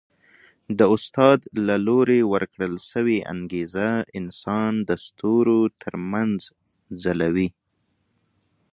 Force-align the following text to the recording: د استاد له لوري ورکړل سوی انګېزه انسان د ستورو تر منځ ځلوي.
د 0.77 0.79
استاد 0.95 1.39
له 1.67 1.75
لوري 1.87 2.21
ورکړل 2.33 2.73
سوی 2.91 3.17
انګېزه 3.33 3.89
انسان 4.19 4.73
د 4.89 4.91
ستورو 5.05 5.59
تر 5.81 5.93
منځ 6.11 6.37
ځلوي. 7.03 7.49